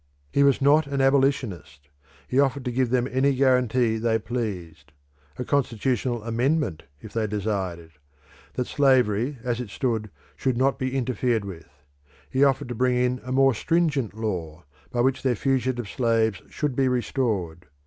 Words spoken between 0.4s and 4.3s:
was not an abolitionist. He offered to give them any guarantee they